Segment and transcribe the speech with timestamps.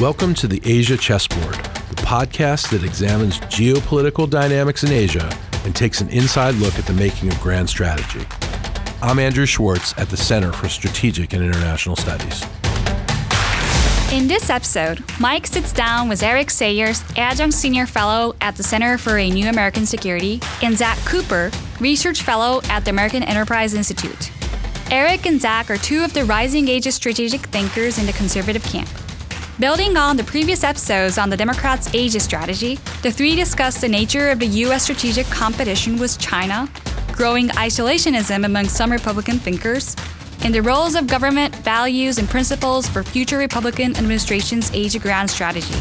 [0.00, 5.30] Welcome to the Asia Chessboard, the podcast that examines geopolitical dynamics in Asia
[5.66, 8.26] and takes an inside look at the making of grand strategy.
[9.02, 12.42] I'm Andrew Schwartz at the Center for Strategic and International Studies.
[14.10, 18.96] In this episode, Mike sits down with Eric Sayers, Adjunct Senior Fellow at the Center
[18.96, 24.32] for a New American Security, and Zack Cooper, Research Fellow at the American Enterprise Institute.
[24.90, 28.62] Eric and Zack are two of the rising age of strategic thinkers in the conservative
[28.62, 28.88] camp.
[29.60, 34.30] Building on the previous episodes on the Democrats' Asia strategy, the three discuss the nature
[34.30, 34.84] of the U.S.
[34.84, 36.66] strategic competition with China,
[37.12, 39.94] growing isolationism among some Republican thinkers,
[40.44, 45.74] and the roles of government, values, and principles for future Republican administration's Asia grand strategy.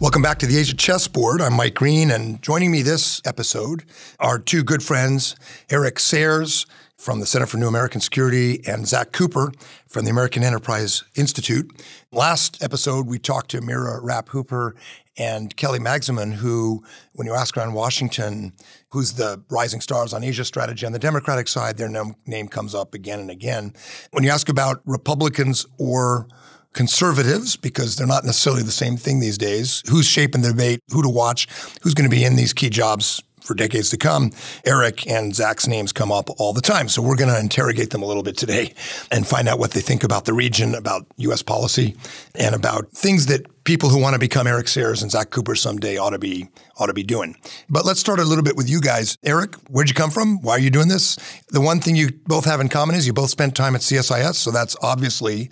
[0.00, 1.40] Welcome back to the Asia Chessboard.
[1.40, 3.84] I'm Mike Green, and joining me this episode
[4.18, 5.36] are two good friends,
[5.70, 6.66] Eric Sayers
[7.06, 9.52] from the Center for New American Security and Zack Cooper
[9.86, 11.70] from the American Enterprise Institute.
[12.10, 14.74] Last episode, we talked to Mira Rapp Hooper
[15.16, 18.54] and Kelly Magsamen, who, when you ask around Washington,
[18.90, 21.88] who's the rising stars on Asia strategy on the Democratic side, their
[22.26, 23.72] name comes up again and again.
[24.10, 26.26] When you ask about Republicans or
[26.72, 29.80] conservatives because they're not necessarily the same thing these days.
[29.88, 30.80] Who's shaping the debate?
[30.90, 31.46] Who to watch?
[31.82, 34.32] Who's going to be in these key jobs for decades to come?
[34.64, 36.88] Eric and Zack's names come up all the time.
[36.88, 38.74] So we're going to interrogate them a little bit today
[39.10, 41.42] and find out what they think about the region, about U.S.
[41.42, 41.96] policy,
[42.34, 45.96] and about things that people who want to become Eric Sayers and Zack Cooper someday
[45.96, 47.36] ought to be ought to be doing.
[47.68, 49.18] But let's start a little bit with you guys.
[49.24, 50.40] Eric, where'd you come from?
[50.40, 51.16] Why are you doing this?
[51.48, 54.34] The one thing you both have in common is you both spent time at CSIS,
[54.34, 55.50] so that's obviously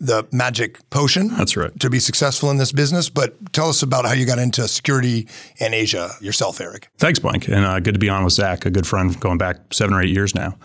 [0.00, 1.28] the magic potion.
[1.28, 1.78] That's right.
[1.80, 3.08] To be successful in this business.
[3.08, 5.28] But tell us about how you got into security
[5.58, 6.88] in Asia yourself, Eric.
[6.98, 7.48] Thanks, Mike.
[7.48, 10.02] And uh, good to be on with Zack, a good friend going back seven or
[10.02, 10.56] eight years now.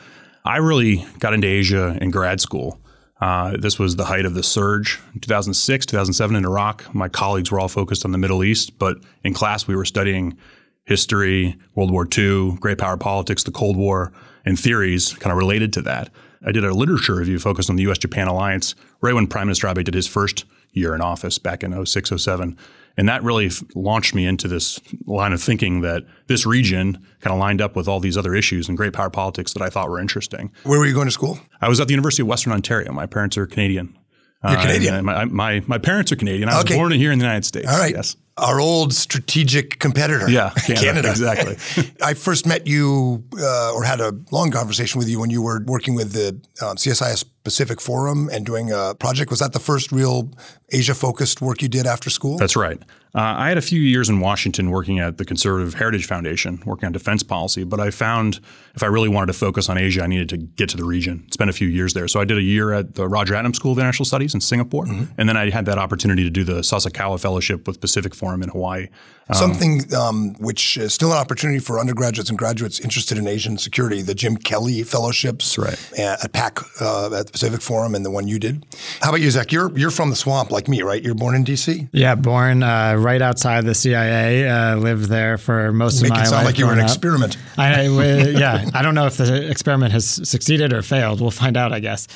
[0.46, 2.80] I really got into Asia in grad school.
[3.22, 6.94] Uh, this was the height of the surge in 2006, 2007 in Iraq.
[6.96, 10.38] My colleagues were all focused on the Middle East, but in class we were studying
[10.86, 14.14] history, World War II, great power politics, the Cold War,
[14.46, 16.10] and theories kind of related to that.
[16.46, 17.98] I did a literature review focused on the U.S.
[17.98, 21.86] Japan alliance right when Prime Minister Abe did his first year in office back in
[21.86, 22.58] 06, 07.
[22.98, 27.34] And that really f- launched me into this line of thinking that this region kind
[27.34, 29.90] of lined up with all these other issues and great power politics that I thought
[29.90, 30.52] were interesting.
[30.64, 31.40] Where were you going to school?
[31.62, 32.92] I was at the University of Western Ontario.
[32.92, 33.98] My parents are Canadian.
[34.44, 35.06] You're uh, Canadian.
[35.06, 36.50] My, my, my parents are Canadian.
[36.50, 36.76] I was okay.
[36.76, 37.68] born here in the United States.
[37.68, 37.94] All right.
[37.94, 40.30] Yes our old strategic competitor.
[40.30, 40.82] Yeah, Canada.
[40.86, 41.10] Canada.
[41.10, 41.92] Exactly.
[42.04, 45.62] I first met you uh, or had a long conversation with you when you were
[45.66, 46.30] working with the
[46.66, 49.30] um, CSIS Pacific Forum and doing a project.
[49.30, 50.32] Was that the first real
[50.72, 52.38] Asia focused work you did after school?
[52.38, 52.82] That's right.
[53.16, 56.86] Uh, I had a few years in Washington working at the Conservative Heritage Foundation, working
[56.86, 58.40] on defense policy, but I found
[58.80, 61.30] if I really wanted to focus on Asia, I needed to get to the region,
[61.34, 62.08] spend a few years there.
[62.08, 65.12] So I did a year at the Rajaratnam School of International Studies in Singapore, mm-hmm.
[65.18, 68.48] and then I had that opportunity to do the Sasakawa Fellowship with Pacific Forum in
[68.48, 68.88] Hawaii.
[69.30, 73.60] Um, Something um, which is still an opportunity for undergraduates and graduates interested in Asian
[73.60, 76.00] security, the Jim Kelly Fellowships right.
[76.00, 78.66] at PAC uh, at the Pacific Forum and the one you did.
[79.02, 79.52] How about you, Zack?
[79.52, 81.04] You're, you're from the swamp like me, right?
[81.04, 81.90] You're born in D.C.?
[81.92, 84.50] Yeah, born uh, right outside the CIA.
[84.50, 86.24] Uh, lived there for most Make of my life.
[86.24, 86.86] Make it sound like you were an up.
[86.86, 87.38] experiment.
[87.56, 91.22] I, yeah, I don't know if the experiment has succeeded or failed.
[91.22, 92.08] We'll find out, I guess.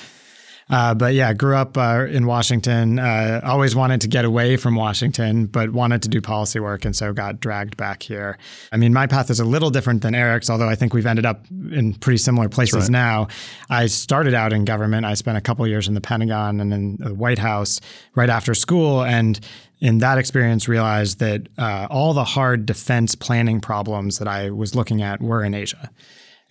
[0.69, 3.00] Uh, but yeah, grew up uh, in Washington.
[3.00, 6.96] Uh, always wanted to get away from Washington, but wanted to do policy work, and
[6.96, 8.38] so got dragged back here.
[8.72, 11.25] I mean, my path is a little different than Eric's, although I think we've ended
[11.25, 12.92] up in pretty similar places right.
[12.92, 13.28] now.
[13.69, 15.06] I started out in government.
[15.06, 17.81] I spent a couple years in the Pentagon and in the White House
[18.16, 19.40] right after school, and
[19.80, 24.75] in that experience realized that uh, all the hard defense planning problems that I was
[24.75, 25.90] looking at were in Asia.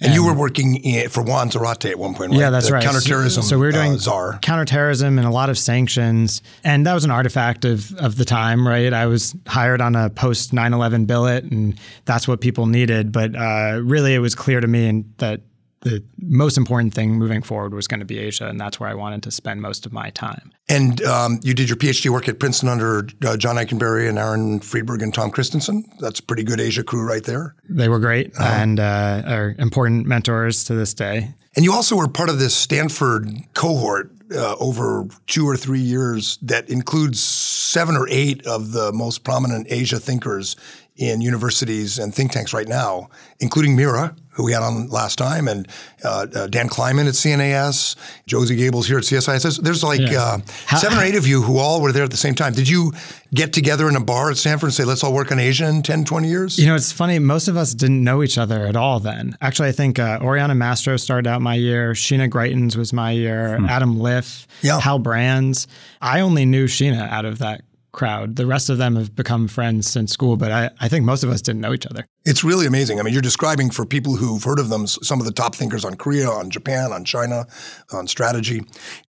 [0.03, 2.41] And, and you were working in, for Juan Zarate at one point, right?
[2.41, 2.83] Yeah, that's the right.
[2.83, 3.43] Counterterrorism.
[3.43, 4.39] So, so we were doing uh, czar.
[4.43, 8.67] counterterrorism and a lot of sanctions, and that was an artifact of of the time,
[8.67, 8.93] right?
[8.93, 13.13] I was hired on a post 9/11 billet, and that's what people needed.
[13.13, 15.41] But uh, really, it was clear to me that
[15.83, 18.95] the most important thing moving forward was going to be Asia, and that's where I
[18.95, 20.53] wanted to spend most of my time.
[20.69, 24.61] And um, you did your PhD work at Princeton under uh, John Ikenberry and Aaron
[24.61, 25.85] Friedberg and Tom Christensen.
[25.99, 27.55] That's a pretty good Asia crew right there.
[27.69, 28.45] They were great uh-huh.
[28.45, 31.35] and uh, are important mentors to this day.
[31.55, 36.39] And you also were part of this Stanford cohort uh, over two or three years
[36.43, 40.57] that includes seven or eight of the most prominent Asia thinkers
[41.03, 43.09] in universities and think tanks right now,
[43.41, 45.69] including Mira, who we had on last time, and
[46.05, 47.97] uh, uh, Dan Kliman at CNAS,
[48.27, 49.61] Josie Gables here at CSIS.
[49.61, 50.23] There's like yeah.
[50.23, 52.55] uh, How, seven or eight of you who all were there at the same time.
[52.55, 52.93] Did you
[53.35, 55.83] get together in a bar at Stanford and say, let's all work on Asia in
[55.83, 56.59] 10, 20 years?
[56.59, 57.19] You know, it's funny.
[57.19, 59.37] Most of us didn't know each other at all then.
[59.43, 61.93] Actually, I think uh, Oriana Mastro started out my year.
[61.93, 63.59] Sheena Greitens was my year.
[63.59, 63.67] Hmm.
[63.67, 64.81] Adam Liff, yeah.
[64.81, 65.67] Hal Brands.
[66.01, 67.63] I only knew Sheena out of that
[67.93, 68.37] crowd.
[68.37, 71.31] The rest of them have become friends since school, but I, I think most of
[71.31, 72.07] us didn't know each other.
[72.25, 72.99] It's really amazing.
[72.99, 75.85] I mean, you're describing for people who've heard of them some of the top thinkers
[75.85, 77.47] on Korea, on Japan, on China,
[77.93, 78.63] on strategy.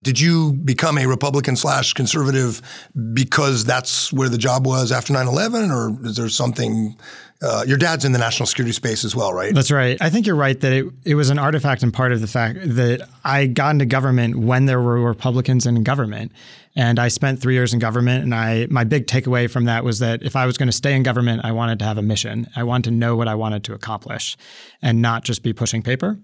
[0.01, 2.61] Did you become a Republican slash conservative
[3.13, 6.97] because that's where the job was after 9 11, or is there something
[7.41, 9.53] uh, your dad's in the national security space as well, right?
[9.53, 9.97] That's right.
[9.99, 12.59] I think you're right that it, it was an artifact and part of the fact
[12.61, 16.31] that I got into government when there were Republicans in government.
[16.75, 19.99] And I spent three years in government, and I my big takeaway from that was
[19.99, 22.47] that if I was going to stay in government, I wanted to have a mission.
[22.55, 24.37] I wanted to know what I wanted to accomplish,
[24.81, 26.17] and not just be pushing paper.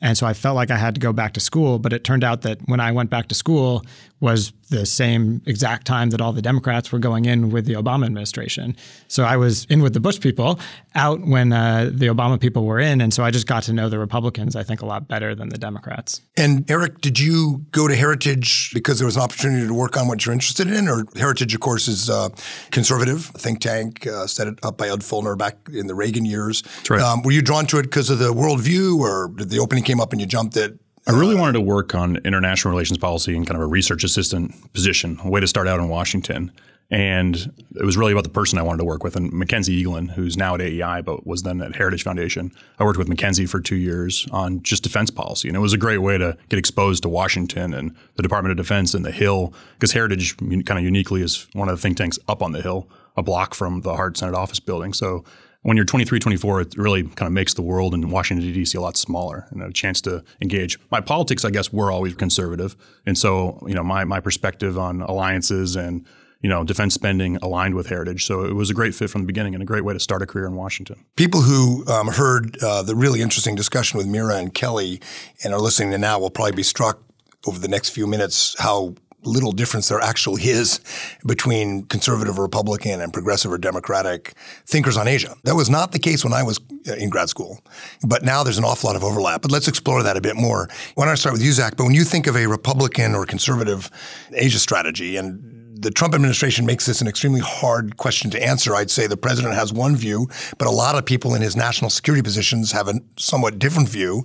[0.00, 1.78] And so I felt like I had to go back to school.
[1.78, 3.84] But it turned out that when I went back to school
[4.20, 8.04] was the same exact time that all the Democrats were going in with the Obama
[8.04, 8.76] administration.
[9.06, 10.58] So I was in with the Bush people,
[10.94, 13.00] out when uh, the Obama people were in.
[13.00, 15.48] And so I just got to know the Republicans, I think, a lot better than
[15.48, 16.20] the Democrats.
[16.36, 20.08] And Eric, did you go to Heritage because there was an opportunity to work on
[20.08, 20.88] what you're interested in?
[20.88, 22.28] Or Heritage, of course, is uh,
[22.70, 26.62] conservative, think tank, uh, set it up by Ed Feulner back in the Reagan years.
[26.90, 27.00] Right.
[27.00, 30.00] Um, were you drawn to it because of the worldview, or did the opening came
[30.00, 30.78] up and you jumped it?
[31.06, 34.72] I really wanted to work on international relations policy in kind of a research assistant
[34.74, 36.52] position, a way to start out in Washington.
[36.90, 37.36] And
[37.74, 39.16] it was really about the person I wanted to work with.
[39.16, 42.50] And Mackenzie Eaglen, who's now at AEI, but was then at Heritage Foundation.
[42.78, 45.48] I worked with Mackenzie for two years on just defense policy.
[45.48, 48.56] And it was a great way to get exposed to Washington and the Department of
[48.58, 52.18] Defense and the Hill, because Heritage kind of uniquely is one of the think tanks
[52.28, 54.92] up on the Hill, a block from the Hart Senate office building.
[54.92, 55.24] So
[55.62, 58.78] when you're 23, 24, it really kind of makes the world in Washington, D.C.
[58.78, 60.78] a lot smaller and a chance to engage.
[60.90, 62.76] My politics, I guess, were always conservative.
[63.06, 66.06] And so, you know, my, my perspective on alliances and,
[66.40, 68.24] you know, defense spending aligned with heritage.
[68.24, 70.22] So it was a great fit from the beginning and a great way to start
[70.22, 71.04] a career in Washington.
[71.16, 75.00] People who um, heard uh, the really interesting discussion with Mira and Kelly
[75.42, 77.02] and are listening to now will probably be struck
[77.46, 80.80] over the next few minutes how little difference there actually is
[81.26, 84.34] between conservative Republican and progressive or Democratic
[84.66, 85.34] thinkers on Asia.
[85.44, 87.60] That was not the case when I was uh, in grad school,
[88.06, 89.42] but now there's an awful lot of overlap.
[89.42, 90.68] But let's explore that a bit more.
[90.94, 91.76] Why don't I start with you, Zack?
[91.76, 93.90] But when you think of a Republican or conservative
[94.32, 98.74] Asia strategy, and the Trump administration makes this an extremely hard question to answer.
[98.74, 100.28] I'd say the president has one view,
[100.58, 104.24] but a lot of people in his national security positions have a somewhat different view.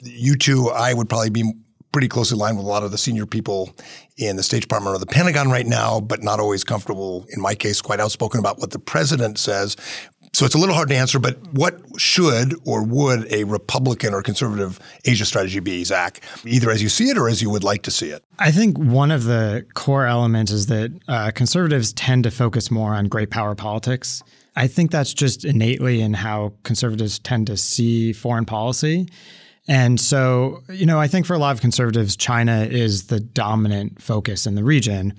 [0.00, 1.52] You two, I would probably be
[1.94, 3.72] pretty closely aligned with a lot of the senior people
[4.16, 7.54] in the State Department or the Pentagon right now, but not always comfortable, in my
[7.54, 9.76] case, quite outspoken about what the president says.
[10.32, 14.22] So it's a little hard to answer, but what should or would a Republican or
[14.22, 17.82] conservative Asia strategy be, Zack, either as you see it or as you would like
[17.82, 18.24] to see it?
[18.40, 22.92] I think one of the core elements is that uh, conservatives tend to focus more
[22.92, 24.20] on great power politics.
[24.56, 29.06] I think that's just innately in how conservatives tend to see foreign policy.
[29.66, 34.02] And so, you know, I think for a lot of conservatives, China is the dominant
[34.02, 35.14] focus in the region.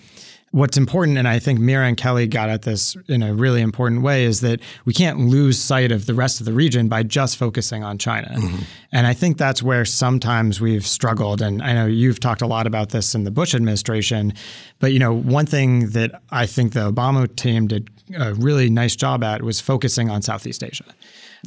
[0.51, 4.03] What's important, and I think Mira and Kelly got at this in a really important
[4.03, 7.35] way, is that we can't lose sight of the rest of the region by just
[7.35, 8.29] focusing on China.
[8.29, 8.63] Mm-hmm.
[8.93, 11.41] And I think that's where sometimes we've struggled.
[11.41, 14.31] And I know you've talked a lot about this in the Bush administration,
[14.79, 18.95] but you know, one thing that I think the Obama team did a really nice
[18.95, 20.85] job at was focusing on Southeast Asia.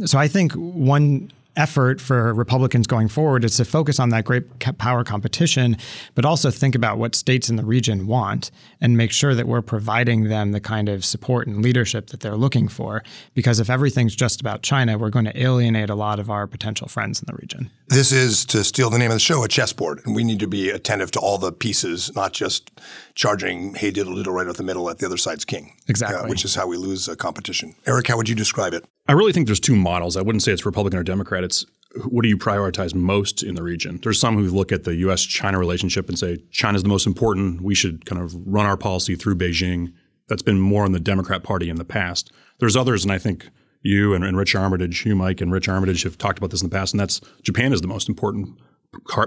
[0.05, 4.45] So I think one effort for Republicans going forward is to focus on that great
[4.79, 5.77] power competition,
[6.15, 8.51] but also think about what states in the region want
[8.81, 12.37] and make sure that we're providing them the kind of support and leadership that they're
[12.37, 13.03] looking for.
[13.35, 16.89] Because if everything's just about China, we're going to alienate a lot of our potential
[16.89, 17.71] friends in the region.
[17.89, 20.47] This is, to steal the name of the show, a chessboard, and we need to
[20.47, 22.71] be attentive to all the pieces, not just
[23.15, 25.75] charging hey diddle diddle right out the middle at the other side's king.
[25.89, 26.19] Exactly.
[26.19, 27.75] Uh, which is how we lose a competition.
[27.85, 28.85] Eric, how would you describe it?
[29.09, 30.17] I really think there's two models.
[30.17, 31.43] I wouldn't say it's Republican or Democrat.
[31.43, 31.65] It's
[32.05, 33.99] what do you prioritize most in the region?
[34.03, 35.23] There's some who look at the U.S.
[35.23, 37.63] China relationship and say China's the most important.
[37.63, 39.95] We should kind of run our policy through Beijing.
[40.29, 42.31] That's been more on the Democrat Party in the past.
[42.59, 43.49] There's others, and I think
[43.81, 46.69] you and, and Rich Armitage, you, Mike, and Rich Armitage have talked about this in
[46.69, 48.59] the past, and that's Japan is the most important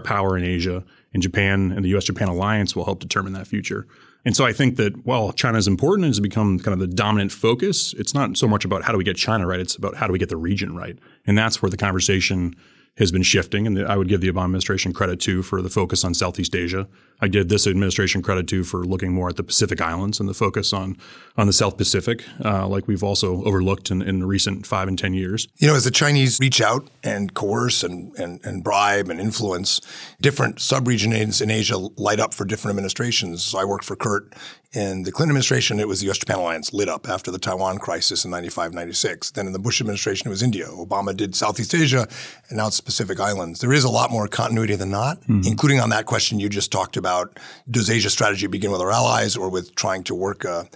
[0.03, 0.83] power in Asia,
[1.13, 2.03] and Japan and the U.S.
[2.03, 3.87] Japan alliance will help determine that future.
[4.23, 6.93] And so I think that while China is important and has become kind of the
[6.93, 9.95] dominant focus, it's not so much about how do we get China right, it's about
[9.95, 10.97] how do we get the region right.
[11.25, 12.55] And that's where the conversation
[12.97, 16.03] has been shifting, and I would give the Obama administration credit too for the focus
[16.03, 16.87] on Southeast Asia.
[17.21, 20.33] I give this administration credit too for looking more at the Pacific Islands and the
[20.33, 20.97] focus on
[21.37, 24.99] on the South Pacific, uh, like we've also overlooked in, in the recent five and
[24.99, 25.47] ten years.
[25.57, 29.79] You know, as the Chinese reach out and coerce and, and, and bribe and influence,
[30.19, 33.43] different subregions in Asia light up for different administrations.
[33.43, 34.33] So I worked for Kurt
[34.73, 35.79] in the Clinton administration.
[35.79, 39.31] It was the U.S.-Japan alliance lit up after the Taiwan crisis in 95, 96.
[39.31, 40.65] Then in the Bush administration, it was India.
[40.67, 42.07] Obama did Southeast Asia,
[42.49, 43.59] and now it's Pacific Islands.
[43.59, 45.41] There is a lot more continuity than not, mm-hmm.
[45.45, 47.39] including on that question you just talked about.
[47.69, 50.69] Does Asia strategy begin with our allies or with trying to work a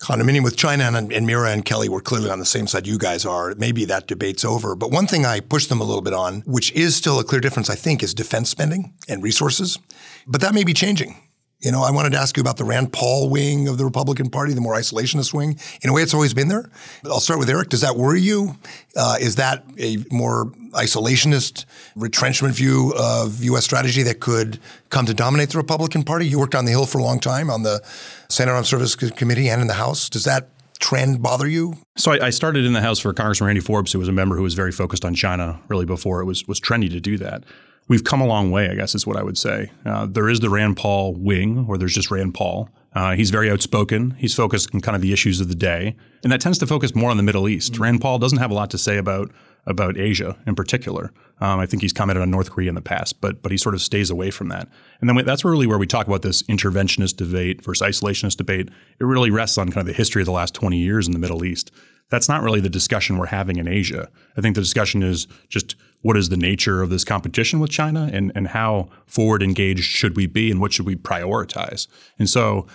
[0.00, 2.96] condominium with China and, and Mira and Kelly were clearly on the same side you
[2.96, 3.54] guys are.
[3.56, 4.74] Maybe that debate's over.
[4.74, 7.40] But one thing I pushed them a little bit on, which is still a clear
[7.40, 9.78] difference, I think, is defense spending and resources.
[10.26, 11.16] But that may be changing.
[11.60, 14.30] You know, I wanted to ask you about the Rand Paul wing of the Republican
[14.30, 15.58] Party, the more isolationist wing.
[15.82, 16.70] In a way, it's always been there.
[17.04, 17.68] I'll start with Eric.
[17.68, 18.56] Does that worry you?
[18.96, 23.64] Uh, is that a more isolationist retrenchment view of U.S.
[23.64, 26.26] strategy that could come to dominate the Republican Party?
[26.26, 27.82] You worked on the Hill for a long time on the
[28.28, 30.08] Senate Armed Services Committee and in the House.
[30.08, 30.48] Does that
[30.80, 31.74] trend bother you?
[31.96, 34.36] So I, I, started in the House for Congressman Randy Forbes, who was a member
[34.36, 37.44] who was very focused on China really before it was was trendy to do that
[37.90, 39.72] we've come a long way, I guess is what I would say.
[39.84, 42.70] Uh, there is the Rand Paul wing, or there's just Rand Paul.
[42.94, 44.12] Uh, he's very outspoken.
[44.12, 46.94] He's focused on kind of the issues of the day, and that tends to focus
[46.94, 47.74] more on the Middle East.
[47.74, 47.82] Mm-hmm.
[47.82, 49.32] Rand Paul doesn't have a lot to say about
[49.66, 51.12] about Asia in particular.
[51.40, 53.74] Um, I think he's commented on North Korea in the past, but but he sort
[53.74, 54.68] of stays away from that.
[55.00, 58.68] And then we, that's really where we talk about this interventionist debate versus isolationist debate.
[58.98, 61.18] It really rests on kind of the history of the last 20 years in the
[61.18, 61.70] Middle East.
[62.10, 64.08] That's not really the discussion we're having in Asia.
[64.36, 68.10] I think the discussion is just what is the nature of this competition with China
[68.12, 71.86] and, and how forward engaged should we be and what should we prioritize?
[72.18, 72.66] And so,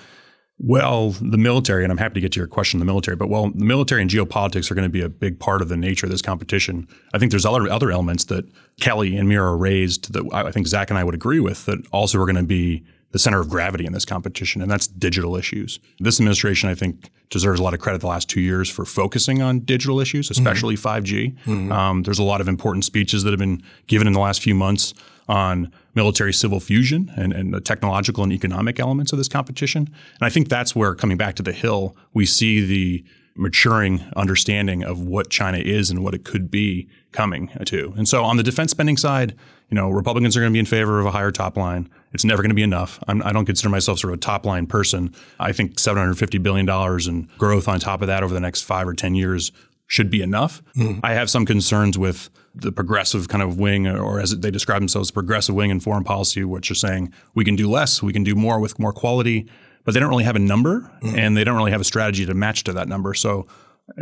[0.58, 3.52] well, the military, and I'm happy to get to your question, the military, but well,
[3.54, 6.12] the military and geopolitics are going to be a big part of the nature of
[6.12, 6.88] this competition.
[7.14, 8.46] I think there's other other elements that
[8.80, 12.22] Kelly and Mira raised that I think Zack and I would agree with that also
[12.22, 15.80] are going to be the center of gravity in this competition, and that's digital issues.
[16.00, 19.42] This administration, I think, deserves a lot of credit the last two years for focusing
[19.42, 21.06] on digital issues, especially mm-hmm.
[21.06, 21.36] 5G.
[21.46, 21.72] Mm-hmm.
[21.72, 24.56] Um, there's a lot of important speeches that have been given in the last few
[24.56, 24.94] months
[25.28, 29.88] on military civil fusion and, and the technological and economic elements of this competition.
[29.88, 34.84] And I think that's where, coming back to the Hill, we see the maturing understanding
[34.84, 37.94] of what China is and what it could be coming to.
[37.98, 39.36] And so on the defense spending side,
[39.70, 41.90] you know, Republicans are going to be in favor of a higher top line.
[42.14, 43.00] It's never going to be enough.
[43.08, 45.14] I'm, I do not consider myself sort of a top line person.
[45.40, 46.70] I think $750 billion
[47.10, 49.52] in growth on top of that over the next five or 10 years
[49.88, 50.62] should be enough.
[50.76, 51.00] Mm.
[51.04, 55.12] I have some concerns with the progressive kind of wing, or as they describe themselves,
[55.12, 58.36] progressive wing in foreign policy, which are saying we can do less, we can do
[58.36, 59.48] more with more quality,
[59.84, 61.18] but they don't really have a number mm.
[61.18, 63.14] and they don't really have a strategy to match to that number.
[63.14, 63.46] So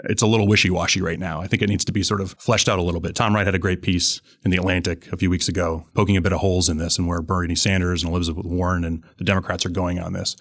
[0.06, 1.42] it's a little wishy-washy right now.
[1.42, 3.16] I think it needs to be sort of fleshed out a little bit.
[3.16, 6.22] Tom Wright had a great piece in the Atlantic a few weeks ago, poking a
[6.22, 9.66] bit of holes in this and where Bernie Sanders and Elizabeth Warren and the Democrats
[9.66, 10.38] are going on this.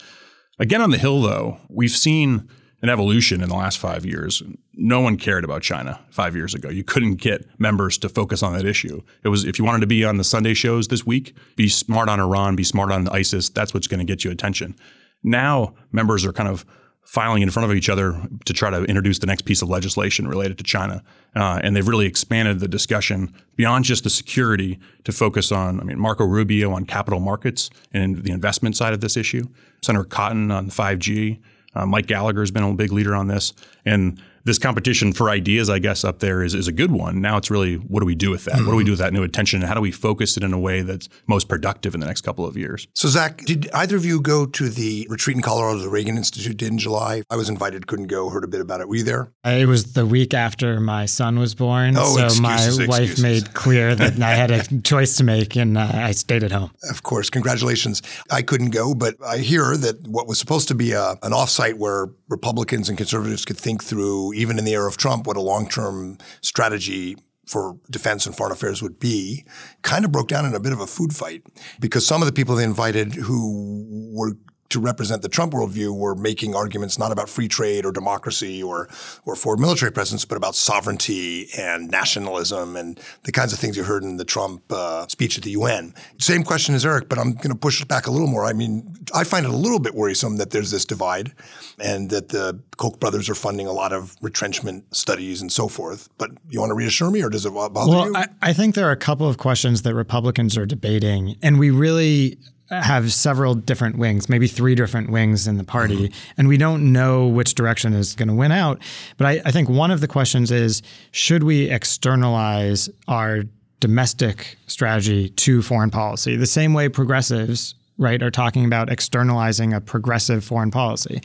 [0.59, 2.49] Again, on the Hill, though, we've seen
[2.83, 4.43] an evolution in the last five years.
[4.75, 6.69] No one cared about China five years ago.
[6.69, 9.01] You couldn't get members to focus on that issue.
[9.23, 12.09] It was if you wanted to be on the Sunday shows this week, be smart
[12.09, 13.49] on Iran, be smart on ISIS.
[13.49, 14.75] That's what's going to get you attention.
[15.23, 16.67] Now members are kind of
[17.05, 20.27] filing in front of each other to try to introduce the next piece of legislation
[20.27, 21.03] related to China.
[21.35, 25.85] Uh, and they've really expanded the discussion beyond just the security to focus on, I
[25.85, 29.49] mean, Marco Rubio on capital markets and the investment side of this issue,
[29.83, 31.41] Senator Cotton on 5G.
[31.75, 33.53] Uh, Mike Gallagher has been a big leader on this.
[33.85, 37.21] And this competition for ideas, I guess, up there is, is a good one.
[37.21, 38.57] Now it's really what do we do with that?
[38.57, 38.67] Mm-hmm.
[38.67, 39.61] What do we do with that new attention?
[39.61, 42.23] And how do we focus it in a way that's most productive in the next
[42.23, 42.87] couple of years?
[42.95, 46.57] So, Zack, did either of you go to the retreat in Colorado the Reagan Institute
[46.57, 47.23] did in July?
[47.31, 48.89] I was invited, couldn't go, heard a bit about it.
[48.89, 49.33] Were you there?
[49.45, 51.97] It was the week after my son was born.
[51.97, 52.89] Oh, so excuses, my excuses.
[52.89, 56.53] wife made clear that I had a choice to make and uh, I stayed at
[56.53, 56.71] home.
[56.91, 57.31] Of course.
[57.31, 58.03] Congratulations.
[58.31, 61.75] I couldn't go, but I hear that what was supposed to be a, an offsite
[61.75, 65.41] where Republicans and conservatives could think through, even in the era of Trump, what a
[65.41, 69.45] long term strategy for defense and foreign affairs would be
[69.83, 71.43] kind of broke down in a bit of a food fight.
[71.79, 74.33] Because some of the people they invited who were
[74.73, 78.89] to represent the Trump worldview were making arguments not about free trade or democracy or
[79.25, 83.85] or forward military presence, but about sovereignty and nationalism and the kinds of things you
[83.85, 85.95] heard in the Trump uh, speech at the UN.
[86.19, 88.45] Same question as Eric, but I'm going to push it back a little more.
[88.45, 91.33] I mean, I find it a little bit worrisome that there's this divide
[91.79, 96.09] and that the Koch brothers are funding a lot of retrenchment studies and so forth.
[96.19, 98.17] But you want to reassure me, or does it bother well, you?
[98.17, 101.71] I, I think there are a couple of questions that Republicans are debating, and we
[101.71, 102.39] really
[102.73, 106.33] have several different wings, maybe three different wings in the party, mm-hmm.
[106.39, 108.81] and we don't know which direction is going to win out.
[109.17, 113.45] But I, I think one of the questions is should we externalize our
[113.81, 119.81] domestic strategy to foreign policy, the same way progressives right, are talking about externalizing a
[119.81, 121.21] progressive foreign policy.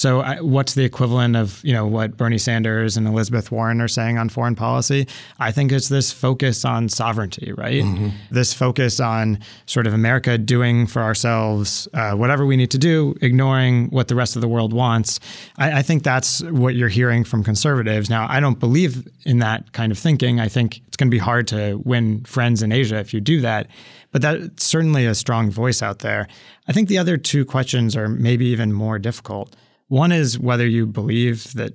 [0.00, 4.16] So, what's the equivalent of you know what Bernie Sanders and Elizabeth Warren are saying
[4.16, 5.06] on foreign policy?
[5.38, 7.82] I think it's this focus on sovereignty, right?
[7.82, 8.08] Mm-hmm.
[8.30, 13.14] This focus on sort of America doing for ourselves uh, whatever we need to do,
[13.20, 15.20] ignoring what the rest of the world wants.
[15.58, 18.08] I, I think that's what you're hearing from conservatives.
[18.08, 20.40] Now, I don't believe in that kind of thinking.
[20.40, 23.42] I think it's going to be hard to win friends in Asia if you do
[23.42, 23.66] that.
[24.12, 26.26] But that's certainly a strong voice out there.
[26.66, 29.54] I think the other two questions are maybe even more difficult.
[29.90, 31.74] One is whether you believe that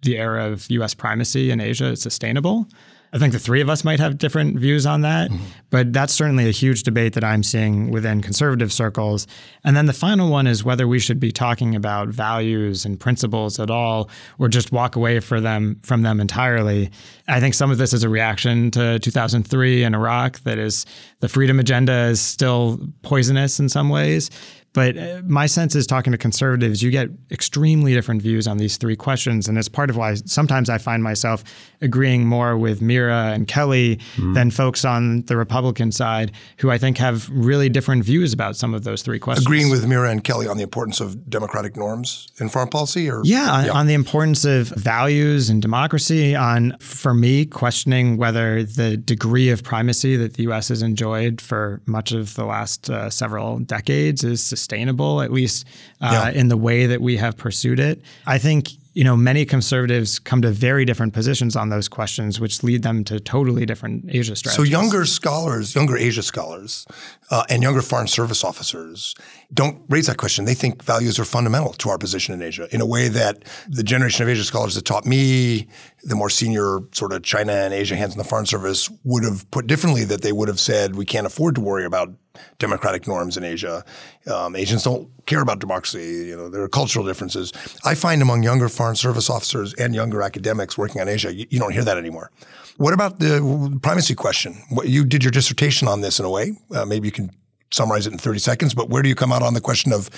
[0.00, 2.66] the era of US primacy in Asia is sustainable.
[3.12, 5.44] I think the three of us might have different views on that, mm-hmm.
[5.68, 9.26] but that's certainly a huge debate that I'm seeing within conservative circles.
[9.64, 13.58] And then the final one is whether we should be talking about values and principles
[13.58, 16.90] at all, or just walk away for them from them entirely.
[17.26, 20.40] I think some of this is a reaction to 2003 in Iraq.
[20.44, 20.86] That is,
[21.18, 24.30] the freedom agenda is still poisonous in some ways.
[24.72, 28.76] But uh, my sense is talking to conservatives, you get extremely different views on these
[28.76, 29.48] three questions.
[29.48, 31.42] And it's part of why sometimes I find myself
[31.80, 34.34] agreeing more with Mira and Kelly mm-hmm.
[34.34, 38.72] than folks on the Republican side who I think have really different views about some
[38.74, 39.44] of those three questions.
[39.44, 43.22] Agreeing with Mira and Kelly on the importance of democratic norms in foreign policy or
[43.24, 43.72] Yeah, yeah.
[43.72, 49.64] on the importance of values and democracy, on for me questioning whether the degree of
[49.64, 54.59] primacy that the US has enjoyed for much of the last uh, several decades is
[54.60, 55.66] sustainable, at least
[56.00, 56.38] uh, yeah.
[56.38, 58.02] in the way that we have pursued it.
[58.26, 62.62] I think you know, many conservatives come to very different positions on those questions, which
[62.64, 64.56] lead them to totally different Asia strategies.
[64.56, 66.86] So younger scholars, younger Asia scholars,
[67.30, 69.14] uh, and younger foreign service officers
[69.54, 70.44] don't raise that question.
[70.44, 73.84] They think values are fundamental to our position in Asia in a way that the
[73.84, 75.68] generation of Asia scholars that taught me,
[76.02, 79.48] the more senior sort of China and Asia hands in the foreign service would have
[79.52, 82.12] put differently that they would have said we can't afford to worry about
[82.58, 83.84] democratic norms in Asia.
[84.32, 86.28] Um, Asians don't care about democracy.
[86.28, 87.52] You know, there are cultural differences.
[87.84, 91.58] I find among younger foreign service officers and younger academics working on Asia, you, you
[91.58, 92.30] don't hear that anymore.
[92.76, 94.62] What about the primacy question?
[94.84, 96.52] You did your dissertation on this in a way.
[96.74, 97.30] Uh, maybe you can
[97.70, 100.10] summarize it in 30 seconds, but where do you come out on the question of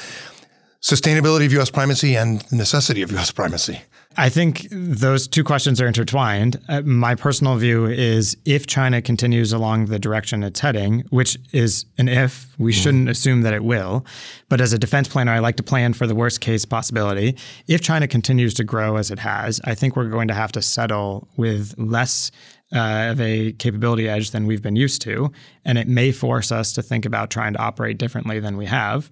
[0.82, 1.70] sustainability of U.S.
[1.70, 3.30] primacy and the necessity of U.S.
[3.30, 3.82] primacy?
[4.16, 6.60] I think those two questions are intertwined.
[6.68, 11.86] Uh, my personal view is if China continues along the direction it's heading, which is
[11.96, 12.82] an if, we mm.
[12.82, 14.04] shouldn't assume that it will.
[14.48, 17.36] But as a defense planner, I like to plan for the worst case possibility.
[17.66, 20.62] If China continues to grow as it has, I think we're going to have to
[20.62, 22.30] settle with less
[22.74, 25.30] uh, of a capability edge than we've been used to.
[25.64, 29.10] And it may force us to think about trying to operate differently than we have.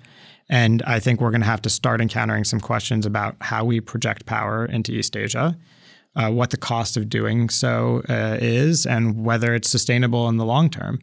[0.50, 3.80] And I think we're going to have to start encountering some questions about how we
[3.80, 5.56] project power into East Asia,
[6.16, 10.44] uh, what the cost of doing so uh, is, and whether it's sustainable in the
[10.44, 10.98] long term.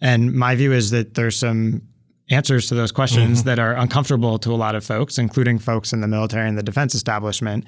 [0.00, 1.82] And my view is that there's some
[2.30, 3.48] answers to those questions mm-hmm.
[3.48, 6.62] that are uncomfortable to a lot of folks, including folks in the military and the
[6.62, 7.64] defense establishment,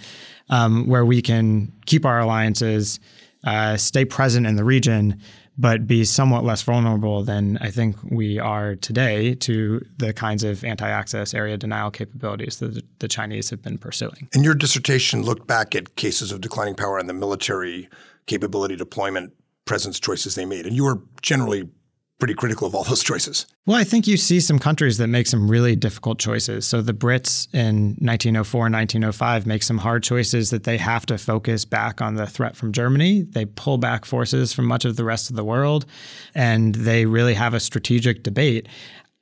[0.51, 3.01] um, where we can keep our alliances
[3.43, 5.21] uh, stay present in the region,
[5.57, 10.65] but be somewhat less vulnerable than I think we are today to the kinds of
[10.65, 14.29] anti access area denial capabilities that the Chinese have been pursuing.
[14.35, 17.89] And your dissertation looked back at cases of declining power and the military
[18.27, 19.33] capability deployment
[19.65, 20.67] presence choices they made.
[20.67, 21.69] And you were generally
[22.19, 23.47] pretty critical of all those choices.
[23.67, 26.67] Well, I think you see some countries that make some really difficult choices.
[26.67, 31.19] So the Brits in 1904 and 1905 make some hard choices that they have to
[31.19, 33.23] focus back on the threat from Germany.
[33.23, 35.87] They pull back forces from much of the rest of the world,
[36.35, 38.69] and they really have a strategic debate.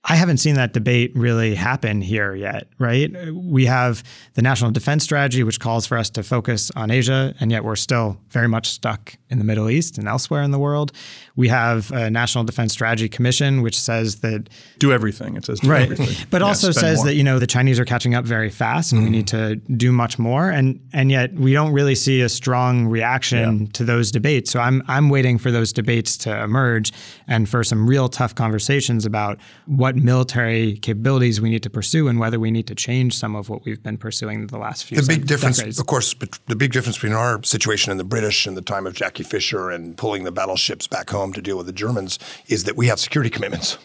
[0.05, 3.11] I haven't seen that debate really happen here yet, right?
[3.33, 4.03] We have
[4.35, 7.77] the National Defense Strategy, which calls for us to focus on Asia, and yet we're
[7.77, 10.93] still very much stuck in the Middle East and elsewhere in the world.
[11.35, 15.37] We have a National Defense Strategy Commission, which says that do everything.
[15.37, 16.27] It says do right, everything.
[16.31, 17.07] but yeah, also says more.
[17.07, 19.11] that you know the Chinese are catching up very fast, and mm-hmm.
[19.11, 20.51] we need to do much more.
[20.51, 23.67] And and yet we don't really see a strong reaction yeah.
[23.73, 24.51] to those debates.
[24.51, 26.93] So I'm I'm waiting for those debates to emerge
[27.27, 32.21] and for some real tough conversations about what military capabilities we need to pursue and
[32.21, 35.01] whether we need to change some of what we've been pursuing the last few.
[35.01, 36.15] The big difference, of course,
[36.47, 39.71] the big difference between our situation and the British in the time of Jackie Fisher
[39.71, 43.01] and pulling the battleships back home to deal with the Germans is that we have
[43.01, 43.79] security commitments.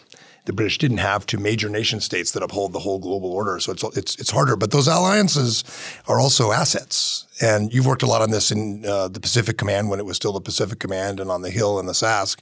[0.48, 3.70] The British didn't have to major nation states that uphold the whole global order, so
[3.70, 4.56] it's it's it's harder.
[4.56, 5.62] But those alliances
[6.06, 9.90] are also assets, and you've worked a lot on this in uh, the Pacific Command
[9.90, 12.38] when it was still the Pacific Command, and on the Hill and the SASC.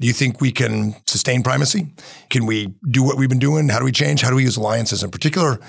[0.00, 1.92] Do you think we can sustain primacy?
[2.30, 3.68] Can we do what we've been doing?
[3.68, 4.22] How do we change?
[4.22, 5.60] How do we use alliances in particular?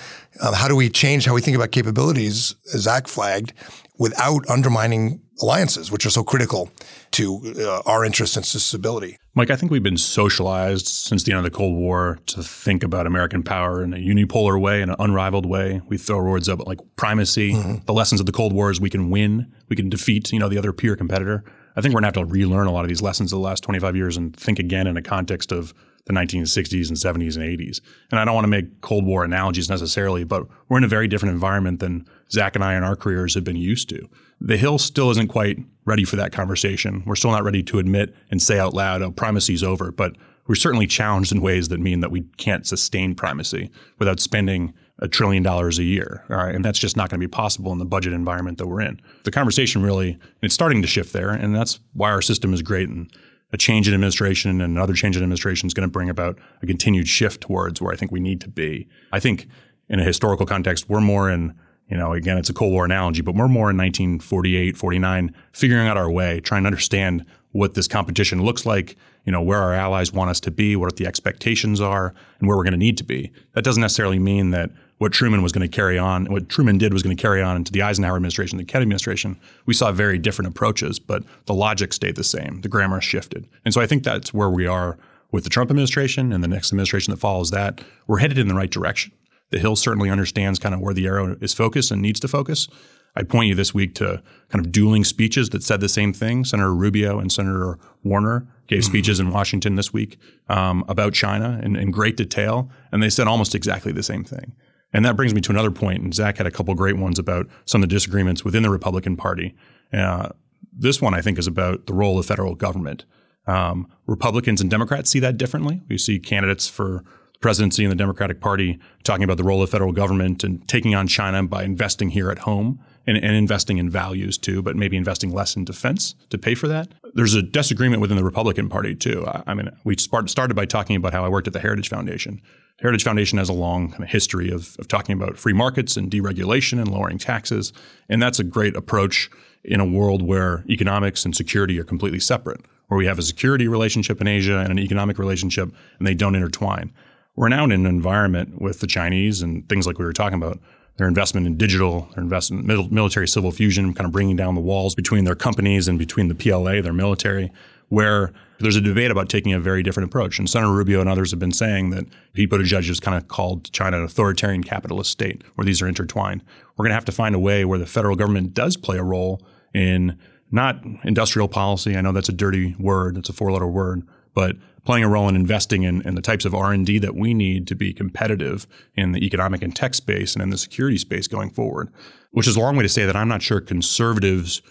[0.42, 3.52] Um, how do we change how we think about capabilities, as Zack flagged,
[3.98, 6.70] without undermining alliances, which are so critical
[7.12, 9.18] to uh, our interests and stability.
[9.36, 12.84] Mike, I think we've been socialized since the end of the Cold War to think
[12.84, 15.82] about American power in a unipolar way, in an unrivaled way.
[15.88, 17.54] We throw words up like primacy.
[17.54, 17.86] Mm-hmm.
[17.86, 20.50] The lessons of the Cold War is we can win, we can defeat, you know,
[20.50, 21.44] the other peer competitor.
[21.76, 23.64] I think we're gonna have to relearn a lot of these lessons of the last
[23.64, 25.74] 25 years and think again in a context of
[26.06, 27.80] the 1960s and 70s and 80s.
[28.12, 31.08] And I don't want to make Cold War analogies necessarily, but we're in a very
[31.08, 34.10] different environment than Zack and I in our careers have been used to.
[34.42, 37.04] The Hill still isn't quite ready for that conversation.
[37.06, 39.92] We're still not ready to admit and say out loud, oh, primacy's over.
[39.92, 44.74] But we're certainly challenged in ways that mean that we can't sustain primacy without spending
[45.00, 46.26] a trillion dollars a year.
[46.28, 49.00] And that's just not going to be possible in the budget environment that we're in.
[49.24, 51.30] The conversation really, it's starting to shift there.
[51.30, 52.90] And that's why our system is great.
[52.90, 53.10] And
[53.54, 56.66] a change in administration and another change in administration is going to bring about a
[56.66, 58.88] continued shift towards where I think we need to be.
[59.12, 59.48] I think
[59.88, 61.54] in a historical context, we're more in,
[61.88, 65.88] you know, again, it's a Cold War analogy, but we're more in 1948, 49, figuring
[65.88, 69.74] out our way, trying to understand what this competition looks like, you know, where our
[69.74, 72.98] allies want us to be, what the expectations are, and where we're going to need
[72.98, 73.32] to be.
[73.54, 76.94] That doesn't necessarily mean that what Truman was going to carry on, what Truman did
[76.94, 79.40] was going to carry on into the Eisenhower administration, the Kennedy administration.
[79.66, 82.62] We saw very different approaches, but the logic stayed the same.
[82.62, 83.48] The grammar shifted.
[83.66, 84.98] And so I think that's where we are
[85.32, 87.82] with the Trump administration and the next administration that follows that.
[88.08, 89.12] We're headed in the right direction.
[89.50, 92.68] The Hill certainly understands kind of where the arrow is focused and needs to focus.
[93.16, 96.46] I'd point you this week to kind of dueling speeches that said the same thing.
[96.46, 98.92] Senator Rubio and Senator Warner gave mm-hmm.
[98.92, 100.18] speeches in Washington this week
[100.50, 104.54] um, about China in, in great detail, and they said almost exactly the same thing.
[104.94, 106.04] And that brings me to another point.
[106.04, 109.18] And Zack had a couple great ones about some of the disagreements within the Republican
[109.18, 109.56] Party.
[109.92, 110.30] Uh,
[110.72, 113.06] this one, I think, is about the role of federal government.
[113.48, 115.82] Um, Republicans and Democrats see that differently.
[115.90, 117.04] We see candidates for
[117.42, 121.08] presidency in the Democratic Party talking about the role of federal government and taking on
[121.08, 125.30] China by investing here at home and, and, investing in values too, but maybe investing
[125.30, 126.88] less in defense to pay for that.
[127.14, 129.26] There's a disagreement within the Republican Party too.
[129.28, 132.42] I, I mean, we started by talking about how I worked at the Heritage Foundation.
[132.84, 136.12] Heritage Foundation has a long kind of history of, of talking about free markets and
[136.12, 137.72] deregulation and lowering taxes.
[138.10, 139.32] And that's a great approach
[139.64, 143.70] in a world where economics and security are completely separate, where we have a security
[143.70, 146.92] relationship in Asia and an economic relationship, and they don't intertwine.
[147.38, 150.60] We're now in an environment with the Chinese and things like we were talking about
[150.98, 154.62] their investment in digital, their investment in military civil fusion, kind of bringing down the
[154.62, 157.50] walls between their companies and between the PLA, their military,
[157.94, 160.40] where there's a debate about taking a very different approach.
[160.40, 163.72] And Senator Rubio and others have been saying that Pete Buttigieg has kind of called
[163.72, 166.42] China an authoritarian capitalist state where these are intertwined.
[166.76, 169.04] We're going to have to find a way where the federal government does play a
[169.04, 170.18] role in
[170.52, 171.96] not industrial policy.
[171.96, 173.16] I know that's a dirty word.
[173.16, 174.02] It's a four letter word,
[174.34, 177.68] but playing a role in investing in, in the types of R&D that we need
[177.68, 181.52] to be competitive in the economic and tech space and in the security space going
[181.52, 181.94] forward,
[182.32, 184.64] which is a long way to say that I'm not sure conservatives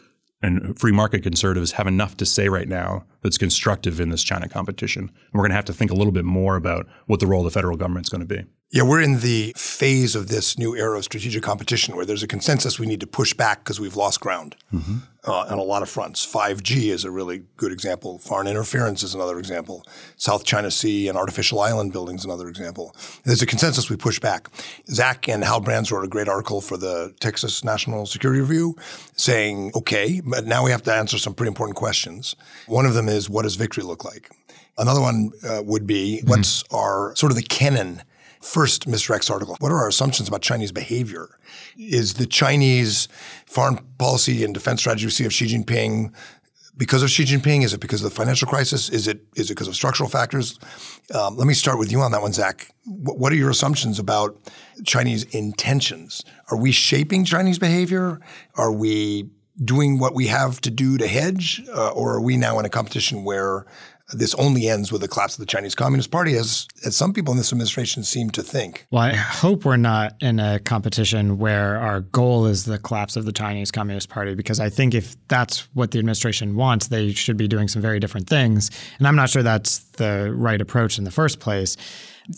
[0.42, 4.48] and free market conservatives have enough to say right now that's constructive in this China
[4.48, 5.02] competition.
[5.02, 7.40] And we're going to have to think a little bit more about what the role
[7.40, 8.44] of the federal government is going to be.
[8.72, 12.26] Yeah, we're in the phase of this new era of strategic competition where there's a
[12.26, 14.96] consensus we need to push back because we've lost ground mm-hmm.
[15.26, 16.24] uh, on a lot of fronts.
[16.24, 18.18] 5G is a really good example.
[18.18, 19.84] Foreign interference is another example.
[20.16, 22.96] South China Sea and artificial island building is another example.
[23.24, 24.48] There's a consensus we push back.
[24.88, 28.74] Zack and Hal Brands wrote a great article for the Texas National Security Review
[29.16, 32.34] saying, okay, but now we have to answer some pretty important questions.
[32.68, 34.30] One of them is, what does victory look like?
[34.78, 36.30] Another one uh, would be, mm-hmm.
[36.30, 38.02] what's our sort of the Kennan
[38.42, 39.14] First, Mr.
[39.14, 39.56] X article.
[39.60, 41.38] What are our assumptions about Chinese behavior?
[41.78, 43.06] Is the Chinese
[43.46, 46.12] foreign policy and defense strategy we see of Xi Jinping
[46.76, 47.62] because of Xi Jinping?
[47.62, 48.88] Is it because of the financial crisis?
[48.88, 50.58] Is it is it because of structural factors?
[51.14, 52.74] Um, let me start with you on that one, Zack.
[52.84, 54.36] what are your assumptions about
[54.84, 56.24] Chinese intentions?
[56.50, 58.20] Are we shaping Chinese behavior?
[58.56, 59.30] Are we
[59.64, 62.70] doing what we have to do to hedge, uh, or are we now in a
[62.70, 63.66] competition where
[64.14, 67.32] this only ends with the collapse of the Chinese Communist Party, as, as some people
[67.32, 68.86] in this administration seem to think.
[68.90, 73.24] Well, I hope we're not in a competition where our goal is the collapse of
[73.24, 77.36] the Chinese Communist Party, because I think if that's what the administration wants, they should
[77.36, 78.70] be doing some very different things.
[78.98, 81.76] And I'm not sure that's the right approach in the first place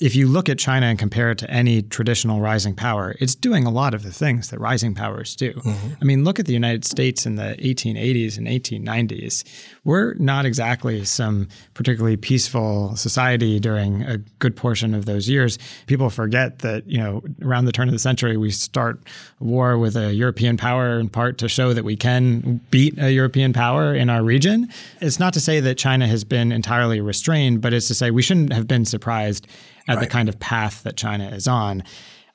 [0.01, 3.67] if you look at China and compare it to any traditional rising power, it's doing
[3.67, 5.53] a lot of the things that rising powers do.
[5.53, 5.95] Mm-hmm.
[6.01, 9.45] I mean, look at the United States in the 1880s and 1890s.
[9.85, 15.59] We're not exactly some particularly peaceful society during a good portion of those years.
[15.87, 19.01] People forget that, you know, around the turn of the century, we start
[19.41, 23.53] war with a European power in part to show that we can beat a European
[23.53, 24.69] power in our region.
[25.01, 28.23] It's not to say that China has been entirely restrained, but it's to say we
[28.23, 29.47] shouldn't have been surprised
[29.89, 30.01] at right.
[30.01, 31.83] the kind of path that China is on.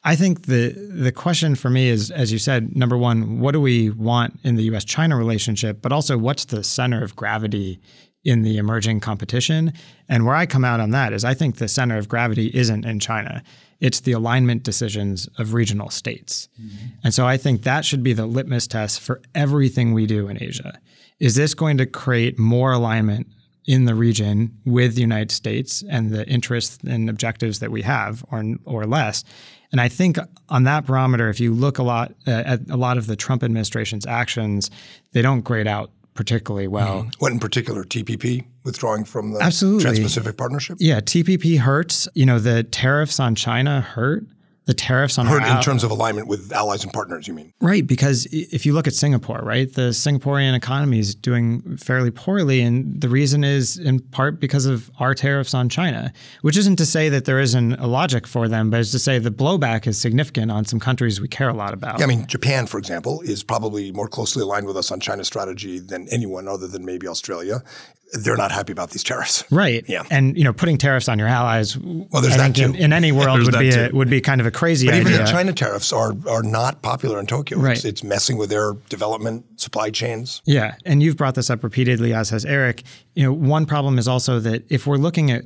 [0.03, 3.59] I think the the question for me is, as you said, number one, what do
[3.59, 4.85] we want in the U.S.
[4.85, 7.81] China relationship, but also what's the center of gravity
[8.23, 9.73] in the emerging competition?
[10.07, 12.85] And where I come out on that is, I think the center of gravity isn't
[12.85, 13.43] in China;
[13.81, 16.47] it's the alignment decisions of regional states.
[16.59, 16.85] Mm-hmm.
[17.03, 20.41] And so I think that should be the litmus test for everything we do in
[20.41, 20.79] Asia.
[21.19, 23.27] Is this going to create more alignment
[23.69, 28.25] in the region with the United States and the interests and objectives that we have,
[28.32, 29.23] or or less?
[29.71, 30.17] And I think
[30.49, 33.43] on that barometer, if you look a lot uh, at a lot of the Trump
[33.43, 34.71] administration's actions,
[35.12, 37.03] they don't grade out particularly well.
[37.03, 37.13] Mm.
[37.19, 37.84] What in particular?
[37.84, 39.84] TPP withdrawing from the Absolutely.
[39.84, 40.77] Trans-Pacific Partnership?
[40.79, 42.10] Yeah, TPP hurts.
[42.15, 44.25] You know, the tariffs on China hurt
[44.69, 47.51] the tariffs on Hurt in terms of alignment with allies and partners, you mean?
[47.60, 52.62] Right, because if you look at Singapore, right, the Singaporean economy is doing fairly poorly,
[52.62, 56.13] and the reason is in part because of our tariffs on China.
[56.43, 59.17] Which isn't to say that there isn't a logic for them, but it's to say
[59.17, 61.97] the blowback is significant on some countries we care a lot about.
[61.97, 65.25] Yeah, I mean, Japan, for example, is probably more closely aligned with us on China
[65.25, 67.63] strategy than anyone other than maybe Australia
[68.13, 69.43] they're not happy about these tariffs.
[69.51, 69.83] Right.
[69.87, 70.03] Yeah.
[70.09, 71.77] And you know, putting tariffs on your allies.
[71.77, 72.65] Well, there's that too.
[72.65, 75.13] In, in any world would be a, would be kind of a crazy but idea.
[75.13, 77.59] even the China tariffs are are not popular in Tokyo.
[77.59, 77.75] Right.
[77.75, 80.41] It's, it's messing with their development supply chains.
[80.45, 82.83] Yeah, and you've brought this up repeatedly, as has Eric.
[83.13, 85.43] You know, one problem is also that if we're looking at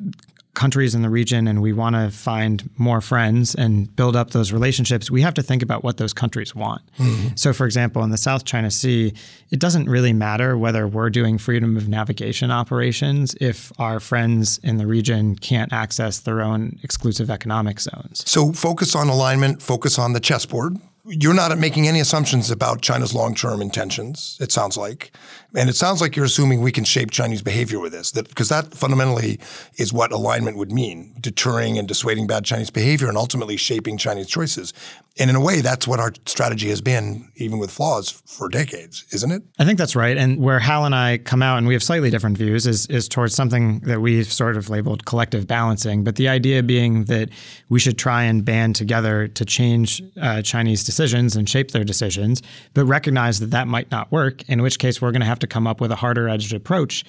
[0.53, 4.51] countries in the region and we want to find more friends and build up those
[4.51, 6.81] relationships, we have to think about what those countries want.
[6.99, 7.29] Mm-hmm.
[7.35, 9.13] So, for example, in the South China Sea,
[9.49, 14.77] it doesn't really matter whether we're doing freedom of navigation operations if our friends in
[14.77, 18.23] the region can't access their own exclusive economic zones.
[18.29, 20.77] So, focus on alignment, focus on the chessboard.
[21.05, 25.11] You're not making any assumptions about China's long term intentions, it sounds like.
[25.55, 28.49] And it sounds like you're assuming we can shape Chinese behavior with this, that because
[28.49, 29.39] that fundamentally
[29.77, 34.27] is what alignment would mean, deterring and dissuading bad Chinese behavior and ultimately shaping Chinese
[34.27, 34.73] choices.
[35.19, 39.05] And in a way, that's what our strategy has been, even with flaws, for decades,
[39.11, 39.43] isn't it?
[39.59, 40.17] I think that's right.
[40.17, 43.07] And where Hal and I come out and we have slightly different views is, is
[43.07, 46.03] towards something that we've sort of labeled collective balancing.
[46.03, 47.29] But the idea being that
[47.69, 52.41] we should try and band together to change uh, Chinese decisions and shape their decisions,
[52.73, 55.47] but recognize that that might not work, in which case we're going to have to
[55.47, 57.05] come up with a harder edged approach.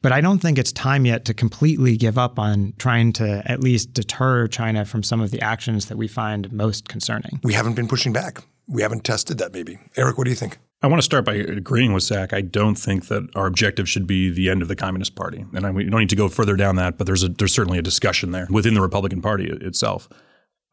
[0.00, 3.60] But I don't think it's time yet to completely give up on trying to at
[3.60, 7.40] least deter China from some of the actions that we find most concerning.
[7.42, 8.44] We haven't been pushing back.
[8.68, 9.78] We haven't tested that, maybe.
[9.96, 10.58] Eric, what do you think?
[10.80, 12.32] I want to start by agreeing with Zack.
[12.32, 15.66] I don't think that our objective should be the end of the Communist Party, and
[15.66, 16.96] I, we don't need to go further down that.
[16.98, 20.08] But there's a, there's certainly a discussion there within the Republican Party itself.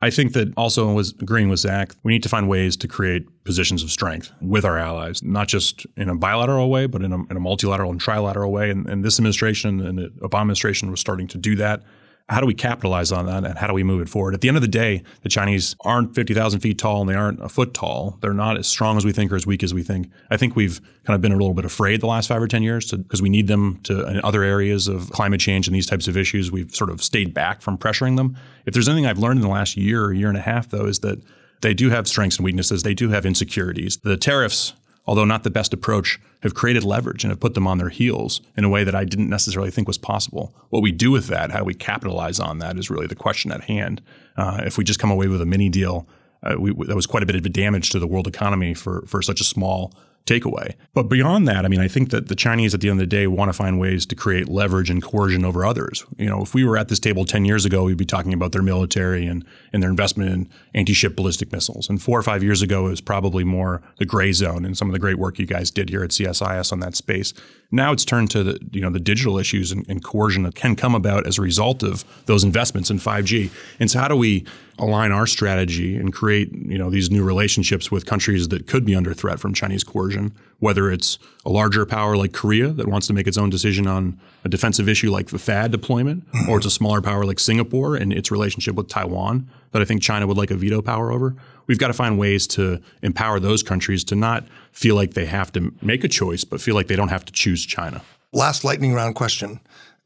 [0.05, 3.25] I think that also was agreeing with Zack, we need to find ways to create
[3.43, 7.15] positions of strength with our allies, not just in a bilateral way, but in a,
[7.31, 8.69] in a multilateral and trilateral way.
[8.69, 11.81] And, and this administration and the Obama administration was starting to do that
[12.27, 14.33] how do we capitalize on that and how do we move it forward?
[14.33, 17.39] At the end of the day, the Chinese aren't 50,000 feet tall and they aren't
[17.43, 18.17] a foot tall.
[18.21, 20.09] They're not as strong as we think or as weak as we think.
[20.31, 22.63] I think we've kind of been a little bit afraid the last five or 10
[22.63, 26.07] years because we need them to in other areas of climate change and these types
[26.07, 26.51] of issues.
[26.51, 28.35] We've sort of stayed back from pressuring them.
[28.65, 30.87] If there's anything I've learned in the last year or year and a half, though,
[30.87, 31.19] is that
[31.61, 32.81] they do have strengths and weaknesses.
[32.81, 33.97] They do have insecurities.
[33.97, 34.73] The tariffs
[35.07, 38.41] although not the best approach, have created leverage and have put them on their heels
[38.57, 40.53] in a way that I didn't necessarily think was possible.
[40.69, 43.63] What we do with that, how we capitalize on that, is really the question at
[43.65, 44.01] hand.
[44.37, 46.07] Uh, if we just come away with a mini deal,
[46.43, 49.21] uh, we, that was quite a bit of damage to the world economy for for
[49.21, 49.93] such a small
[50.25, 50.73] takeaway.
[50.93, 53.15] But beyond that, I mean, I think that the Chinese at the end of the
[53.15, 56.03] day want to find ways to create leverage and coercion over others.
[56.17, 58.51] You know, if we were at this table 10 years ago, we'd be talking about
[58.51, 61.89] their military and, and their investment in anti-ship ballistic missiles.
[61.89, 64.89] And four or five years ago, it was probably more the gray zone and some
[64.89, 67.33] of the great work you guys did here at CSIS on that space.
[67.71, 70.75] Now it's turned to the you know the digital issues and, and coercion that can
[70.75, 73.51] come about as a result of those investments in 5G.
[73.79, 74.45] And so how do we
[74.77, 78.95] align our strategy and create you know these new relationships with countries that could be
[78.95, 80.14] under threat from Chinese coercion,
[80.59, 84.19] whether it's a larger power like Korea that wants to make its own decision on
[84.43, 86.49] a defensive issue like the THAAD deployment, mm-hmm.
[86.49, 90.01] or it's a smaller power like Singapore and its relationship with Taiwan that I think
[90.01, 91.35] China would like a veto power over.
[91.67, 95.51] We've got to find ways to empower those countries to not feel like they have
[95.53, 98.01] to make a choice, but feel like they don't have to choose China.
[98.31, 99.59] Last lightning round question.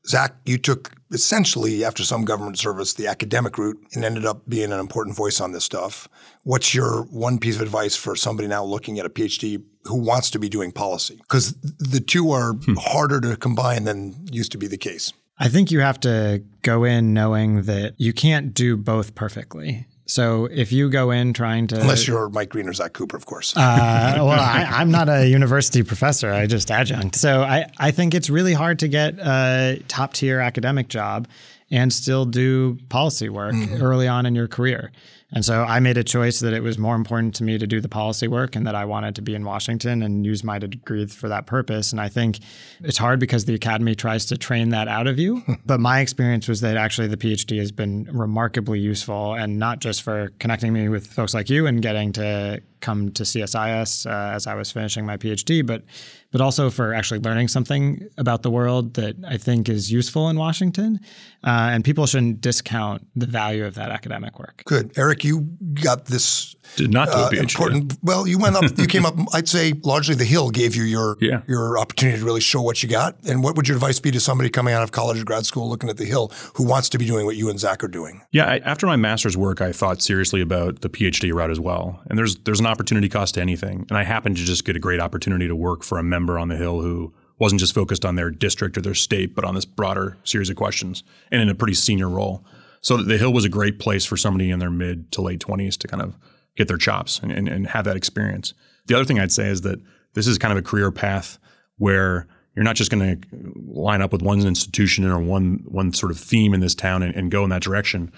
[0.07, 4.71] Zack, you took essentially, after some government service, the academic route and ended up being
[4.71, 6.07] an important voice on this stuff.
[6.43, 10.29] What's your one piece of advice for somebody now looking at a PhD who wants
[10.31, 11.15] to be doing policy?
[11.17, 12.75] Because the two are hmm.
[12.77, 15.13] harder to combine than used to be the case.
[15.39, 19.87] I think you have to go in knowing that you can't do both perfectly.
[20.09, 23.25] So if you go in trying to, unless you're Mike Green or Zack Cooper, of
[23.27, 23.55] course.
[23.55, 27.15] uh, well, I, am not a university professor; I just adjunct.
[27.15, 31.27] So I, I think it's really hard to get a top tier academic job
[31.69, 33.83] and still do policy work mm-hmm.
[33.83, 34.91] early on in your career.
[35.31, 37.79] And so I made a choice that it was more important to me to do
[37.79, 41.05] the policy work and that I wanted to be in Washington and use my degree
[41.05, 41.91] for that purpose.
[41.91, 42.39] And I think
[42.81, 45.43] it's hard because the academy tries to train that out of you.
[45.65, 50.01] but my experience was that actually the PhD has been remarkably useful and not just
[50.01, 54.47] for connecting me with folks like you and getting to come to CSIS uh, as
[54.47, 55.83] I was finishing my PhD, but
[56.31, 60.37] but also for actually learning something about the world that I think is useful in
[60.37, 60.99] Washington.
[61.43, 64.61] Uh, and people shouldn't discount the value of that academic work.
[64.65, 65.23] Good, Eric.
[65.23, 65.41] You
[65.83, 66.55] got this.
[66.75, 67.39] Did not do uh, a PhD.
[67.41, 67.97] Important.
[68.03, 68.63] Well, you went up.
[68.77, 69.15] You came up.
[69.33, 71.41] I'd say largely the Hill gave you your Yeah.
[71.47, 73.17] your opportunity to really show what you got.
[73.27, 75.67] And what would your advice be to somebody coming out of college or grad school
[75.67, 78.21] looking at the Hill who wants to be doing what you and Zack are doing?
[78.31, 81.99] Yeah, I, after my master's work, I thought seriously about the PhD route as well.
[82.07, 83.85] And there's there's an opportunity cost to anything.
[83.89, 86.47] And I happened to just get a great opportunity to work for a member on
[86.47, 89.65] the Hill who wasn't just focused on their district or their state, but on this
[89.65, 92.45] broader series of questions and in a pretty senior role.
[92.81, 95.77] So the Hill was a great place for somebody in their mid to late 20s
[95.77, 96.17] to kind of
[96.55, 98.53] get their chops and, and, and have that experience.
[98.87, 99.79] The other thing I'd say is that
[100.13, 101.37] this is kind of a career path
[101.77, 106.11] where you're not just going to line up with one institution or one one sort
[106.11, 108.11] of theme in this town and, and go in that direction.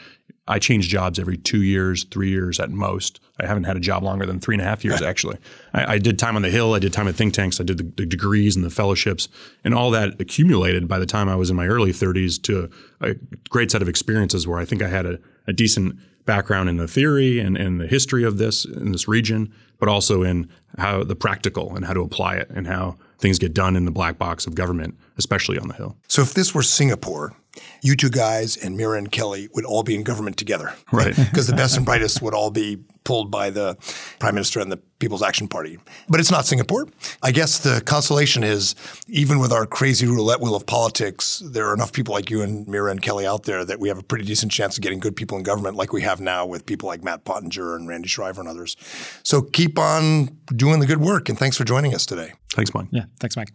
[0.48, 3.20] I change jobs every two years, three years at most.
[3.40, 5.38] I haven't had a job longer than three and a half years, actually.
[5.74, 7.78] I, I did time on the Hill, I did time at think tanks, I did
[7.78, 9.28] the, the degrees and the fellowships,
[9.64, 12.70] and all that accumulated by the time I was in my early 30s to
[13.02, 13.16] a
[13.50, 16.88] great set of experiences where I think I had a, a decent background in the
[16.88, 21.16] theory and, and the history of this in this region, but also in how the
[21.16, 24.46] practical and how to apply it and how things get done in the black box
[24.48, 25.98] of government, especially on the Hill.
[26.08, 27.34] So if this were Singapore,
[27.82, 30.74] you two guys and Mira and Kelly would all be in government together.
[30.92, 31.16] Right.
[31.32, 33.78] Because the best and brightest would all be pulled by the
[34.20, 35.80] prime minister and the People's Action Party.
[36.10, 36.88] But it's not Singapore.
[37.24, 38.76] I guess the consolation is
[39.08, 42.68] even with our crazy roulette wheel of politics, there are enough people like you and
[42.68, 45.16] Mira and Kelly out there that we have a pretty decent chance of getting good
[45.16, 48.40] people in government like we have now with people like Matt Pottinger and Randy Schriver
[48.40, 48.76] and others.
[49.24, 52.34] So keep on doing the good work and thanks for joining us today.
[52.54, 52.88] Thanks, Mike.
[52.92, 53.52] Yeah, thanks, Mike.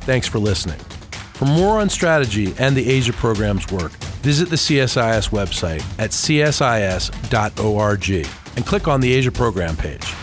[0.00, 0.78] Thanks for listening.
[1.42, 3.90] For more on strategy and the Asia program's work,
[4.22, 8.10] visit the CSIS website at csis.org
[8.56, 10.14] and click on the Asia program page.